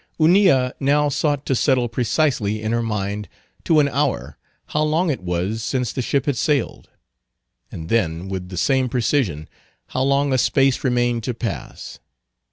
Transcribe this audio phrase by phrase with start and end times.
[0.17, 3.29] Hunilla now sought to settle precisely in her mind,
[3.65, 4.35] to an hour,
[4.69, 6.89] how long it was since the ship had sailed;
[7.71, 9.47] and then, with the same precision,
[9.89, 11.99] how long a space remained to pass.